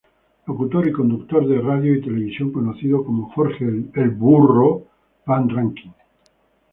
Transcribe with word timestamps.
Locutor 0.47 0.87
y 0.87 0.91
conductor 0.91 1.47
de 1.47 1.61
radio 1.61 1.93
y 1.93 2.01
televisión 2.01 2.51
conocido 2.51 3.05
como 3.05 3.29
'Jorge 3.33 3.65
"El 3.93 4.09
Burro" 4.09 4.87
Van 5.27 5.47
Rankin'. 5.47 5.93